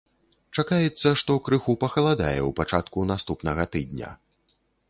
Чакаецца, 0.61 1.11
што 1.21 1.35
крыху 1.49 1.75
пахаладае 1.85 2.39
ў 2.39 2.49
пачатку 2.61 3.07
наступнага 3.15 3.71
тыдня. 3.75 4.09